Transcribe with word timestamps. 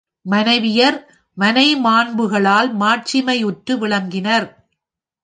மனைவியர் 0.25 0.97
மனைமாண்புகளால் 1.37 2.69
மாட்சிமையுற்று 2.79 3.75
விளங்கினர். 3.77 4.47